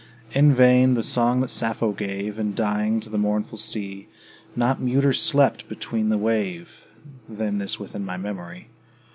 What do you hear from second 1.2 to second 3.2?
that Sappho gave, In dying, to the